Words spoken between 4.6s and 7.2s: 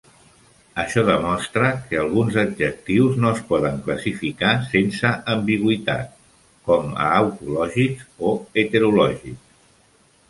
sense ambigüitat com a